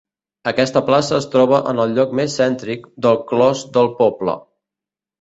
Aquesta 0.51 0.81
plaça 0.87 1.15
es 1.17 1.27
troba 1.35 1.59
en 1.73 1.83
el 1.85 1.95
lloc 1.99 2.17
més 2.23 2.39
cèntric 2.43 2.91
del 3.07 3.23
clos 3.33 3.65
del 3.79 3.95
poble. 4.05 4.41